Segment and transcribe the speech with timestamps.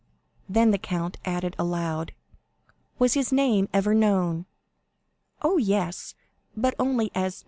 [0.49, 2.13] Then, the count added aloud,
[2.97, 4.47] "Was his name ever known?"
[5.43, 6.15] "Oh, yes;
[6.57, 7.39] but only as No.